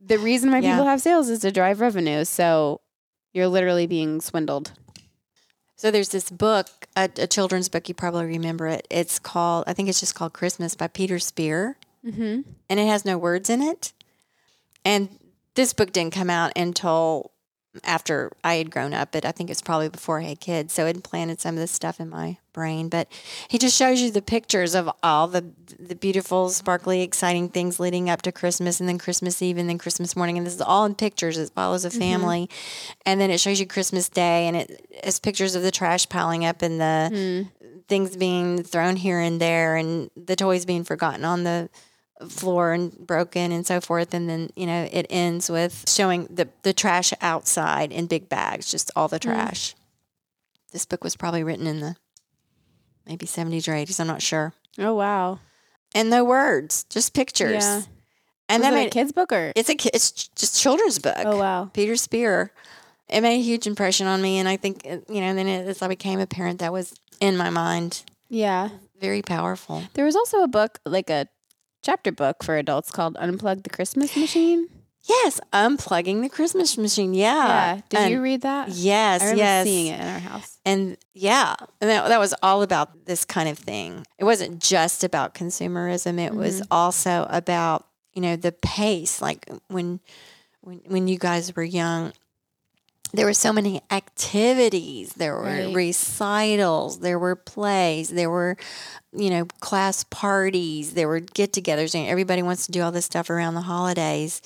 [0.00, 0.72] the reason why Yeah.
[0.74, 2.24] people have sales is to drive revenue.
[2.24, 2.80] So
[3.32, 4.72] you're literally being swindled.
[5.76, 7.88] So there's this book, a, a children's book.
[7.88, 8.86] You probably remember it.
[8.90, 12.42] It's called, I think it's just called Christmas by Peter Spier, Mm-hmm.
[12.70, 13.92] and it has no words in it.
[14.84, 15.08] And
[15.56, 17.32] this book didn't come out until
[17.84, 20.72] after I had grown up, but I think it's probably before I had kids.
[20.72, 22.88] So it implanted some of this stuff in my brain.
[22.88, 23.08] But
[23.48, 28.10] he just shows you the pictures of all the the beautiful, sparkly, exciting things leading
[28.10, 30.84] up to Christmas, and then Christmas Eve, and then Christmas morning, and this is all
[30.84, 31.38] in pictures.
[31.38, 31.98] It follows a mm-hmm.
[31.98, 32.50] family,
[33.06, 36.44] and then it shows you Christmas Day, and it has pictures of the trash piling
[36.44, 37.78] up and the hmm.
[37.86, 41.68] things being thrown here and there, and the toys being forgotten on the
[42.28, 46.48] floor and broken and so forth and then you know it ends with showing the
[46.62, 49.74] the trash outside in big bags just all the trash
[50.72, 51.94] this book was probably written in the
[53.06, 55.40] maybe 70s or 80s i'm not sure Oh wow!
[55.94, 57.82] and no words just pictures Yeah.
[58.48, 59.52] and Was that made a kids book or?
[59.56, 61.70] it's a ki- it's just children's book Oh wow!
[61.72, 62.52] peter spier
[63.08, 65.66] it made a huge impression on me and i think uh, you know then it,
[65.66, 68.70] as i became a parent that was in my mind Yeah.
[69.00, 71.26] very powerful There was also a book, like a
[71.88, 74.68] chapter book for adults called "Unplug the Christmas Machine."
[75.08, 77.80] yes unplugging the christmas machine yeah yeah.
[77.88, 78.68] Did And- you read that?
[78.68, 80.58] yes I remember yes seeing it in our house.
[80.68, 84.04] And yeah, and that, that was all about this kind of thing.
[84.18, 86.20] It wasn't just about consumerism.
[86.20, 86.66] It was mm-hmm.
[86.70, 89.22] also about, you know, the pace.
[89.22, 90.00] Like when,
[90.60, 92.12] when, when you guys were young,
[93.12, 95.14] there were so many activities.
[95.14, 95.74] There were Right.
[95.74, 97.00] recitals.
[97.00, 98.10] There were plays.
[98.10, 98.56] There were,
[99.12, 100.92] you know, class parties.
[100.94, 104.42] There were get-togethers, and everybody wants to do all this stuff around the holidays.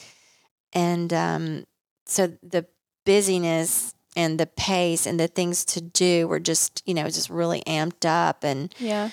[0.73, 1.65] And um,
[2.07, 2.67] so the
[3.05, 7.63] busyness and the pace and the things to do were just, you know, just really
[7.67, 8.45] amped up.
[8.45, 9.11] And Yeah.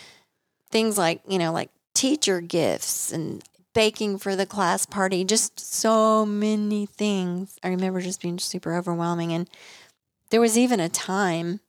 [0.72, 3.44] things like, you know, like teacher gifts and
[3.80, 7.58] baking for the class party, just so many things.
[7.64, 9.32] I remember just being super overwhelming.
[9.32, 9.50] And
[10.32, 11.62] there was even a time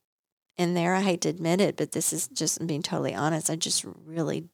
[0.58, 3.48] in there, I hate to admit it, but this is just being totally honest.
[3.48, 4.48] I just really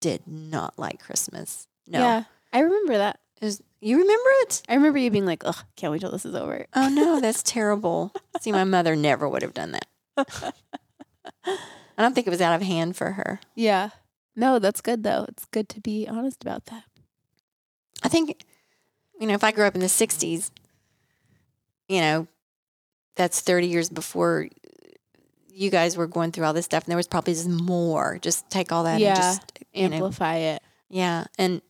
[0.00, 1.68] did not like Christmas.
[1.86, 1.98] No.
[1.98, 2.24] Yeah.
[2.50, 3.20] I remember that.
[3.42, 4.62] Was, you remember it?
[4.66, 7.42] I remember you being like, "Ugh, can't wait till this is over." Oh no, that's
[7.42, 8.12] terrible.
[8.40, 9.86] See, my mother never would have done that.
[11.44, 11.56] I
[11.98, 13.40] don't think it was out of hand for her.
[13.54, 13.90] Yeah.
[14.34, 15.26] No, that's good though.
[15.28, 16.84] It's good to be honest about that.
[18.02, 18.44] I think,
[19.20, 20.50] you know, if I grew up in the 60s,
[21.88, 22.26] you know,
[23.16, 24.48] that's 30 years before
[25.54, 26.84] you guys were going through all this stuff.
[26.84, 28.18] And there was probably just more.
[28.20, 29.08] Just take all that Yeah.
[29.10, 30.62] and just, you know, Amplify it.
[30.88, 31.24] yeah.
[31.38, 31.60] And,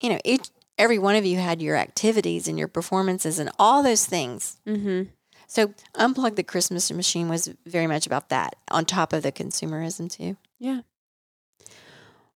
[0.00, 3.82] you know, each, every one of you had your activities and your performances and all
[3.82, 4.58] those things.
[4.66, 5.04] Mm-hmm.
[5.46, 10.10] So, Unplug the Christmas Machine was very much about that, on top of the consumerism,
[10.10, 10.36] too.
[10.58, 10.80] Yeah.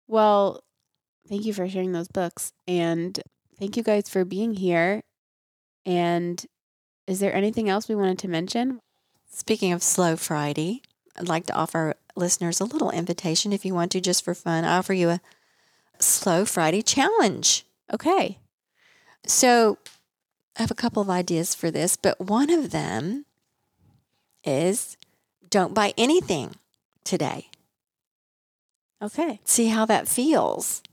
[0.07, 0.63] Well,
[1.29, 3.19] thank you for sharing those books and
[3.63, 5.01] thank you guys for being here.
[5.85, 6.45] And
[7.07, 8.81] is there anything else we wanted to mention?
[9.29, 10.81] Speaking of Slow Friday,
[11.17, 14.65] I'd like to offer listeners a little invitation if you want to, just for fun.
[14.65, 15.21] I offer you a
[15.97, 17.63] Slow Friday challenge.
[17.93, 18.37] Okay.
[19.25, 19.77] So
[20.57, 23.23] I have a couple of ideas for this, but one of them
[24.43, 24.97] is
[25.49, 26.55] don't buy anything
[27.05, 27.47] today.
[29.01, 29.39] Okay.
[29.45, 30.83] See how that feels.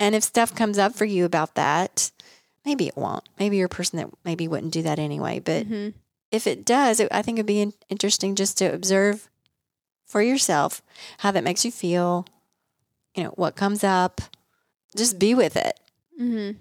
[0.00, 2.10] And if stuff comes up for you about that,
[2.64, 3.28] maybe it won't.
[3.38, 5.38] Maybe you're a person that maybe wouldn't do that anyway.
[5.38, 5.88] But hmm
[6.30, 9.28] if it does, it, I think it'd be in- interesting just to observe
[10.06, 10.80] for yourself
[11.18, 12.24] how that makes you feel,
[13.14, 14.22] you know, what comes up.
[14.96, 15.78] Just be with it.
[16.18, 16.52] hmm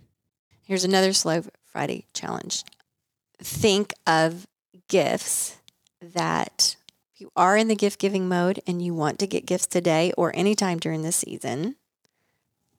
[0.65, 2.63] Here's another Slow Friday challenge.
[3.41, 4.45] Think of
[4.89, 5.57] gifts
[6.01, 6.75] that
[7.15, 10.35] you are in the gift giving mode and you want to get gifts today or
[10.35, 11.75] anytime during the season,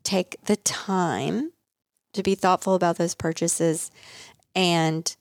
[0.03, 1.53] take the time
[2.13, 3.91] to be thoughtful about those purchases
[4.55, 5.17] and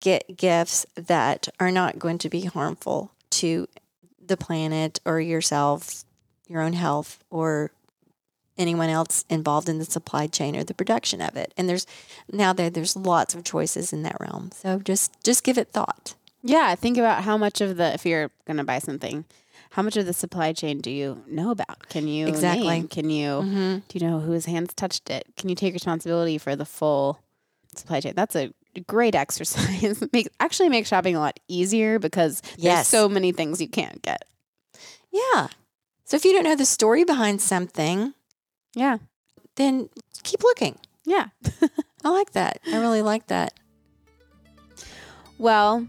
[0.00, 3.68] get gifts that are not going to be harmful to
[4.24, 6.04] the planet or yourself,
[6.48, 7.70] your own health, or
[8.58, 11.54] anyone else involved in the supply chain or the production of it.
[11.56, 11.86] And there's
[12.30, 14.50] now there there's lots of choices in that realm.
[14.52, 16.14] So just just give it thought.
[16.42, 16.74] Yeah.
[16.74, 19.24] Think about how much of the, if you're going to buy something,
[19.72, 21.88] how much of the supply chain do you know about?
[21.88, 22.68] Can you Exactly.
[22.68, 22.88] name?
[22.88, 23.78] Can you Mm-hmm.
[23.88, 25.24] do you know whose hands touched it?
[25.36, 27.18] Can you take responsibility for the full
[27.74, 28.12] supply chain?
[28.14, 28.52] That's a
[28.86, 30.02] great exercise.
[30.12, 34.24] Make actually makes shopping a lot easier because there's so many things you can't get.
[35.10, 35.48] Yeah.
[36.04, 38.14] So if you don't know the story behind something,
[38.74, 38.98] Yeah.
[39.56, 39.88] then
[40.22, 40.78] keep looking.
[41.04, 41.28] Yeah.
[42.04, 42.60] I like that.
[42.66, 43.54] I really like that.
[45.38, 45.86] Well,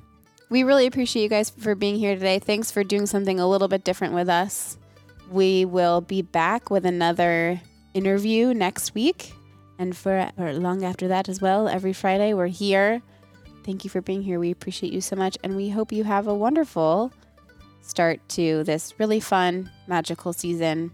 [0.54, 2.38] we really appreciate you guys for being here today.
[2.38, 4.78] Thanks for doing something a little bit different with us.
[5.32, 7.60] We will be back with another
[7.96, 9.34] interview next week.
[9.80, 13.02] And for, long after that as well, every Friday, we're here.
[13.64, 14.40] Thank you for being here.
[14.40, 15.40] We appreciate you so much.
[15.44, 17.12] And we hope you have a wonderful
[17.82, 20.92] start to this really fun, magical season.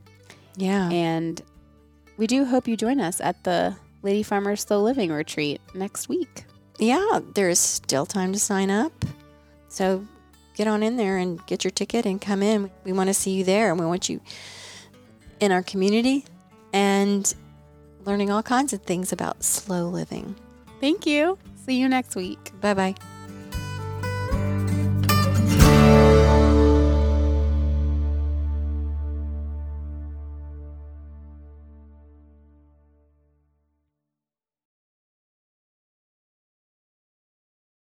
[0.56, 0.90] Yeah.
[0.90, 1.42] And
[2.16, 6.46] we do hope you join us at the Lady Farmer Slow Living Retreat next week.
[6.78, 8.94] Yeah, there is still time to sign up.
[9.70, 10.06] So
[10.56, 12.70] get on in there and get your ticket and come in.
[12.84, 14.20] We want to see you there and we want you
[15.40, 16.26] in our community
[16.74, 17.34] and
[18.06, 20.36] learning all kinds of things about slow living.
[20.82, 21.38] Thank you.
[21.66, 22.52] See you next week.
[22.62, 23.19] Bye bye.